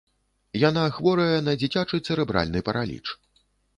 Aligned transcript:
Яна 0.69 0.85
хворая 0.95 1.39
на 1.49 1.53
дзіцячы 1.65 1.99
цэрэбральны 2.07 2.59
параліч. 2.71 3.03